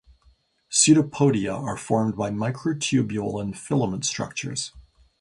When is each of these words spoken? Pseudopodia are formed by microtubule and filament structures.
Pseudopodia 0.67 1.53
are 1.55 1.77
formed 1.77 2.17
by 2.17 2.31
microtubule 2.31 3.39
and 3.39 3.55
filament 3.55 4.03
structures. 4.03 4.71